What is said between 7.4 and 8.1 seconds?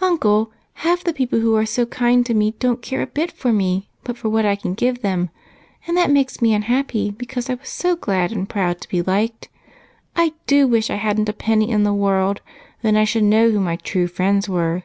I was so